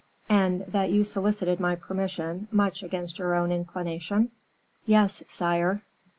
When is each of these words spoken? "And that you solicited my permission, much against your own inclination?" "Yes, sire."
"And 0.29 0.61
that 0.65 0.89
you 0.89 1.03
solicited 1.03 1.59
my 1.59 1.75
permission, 1.75 2.47
much 2.51 2.81
against 2.81 3.19
your 3.19 3.35
own 3.35 3.51
inclination?" 3.51 4.31
"Yes, 4.87 5.21
sire." 5.27 5.83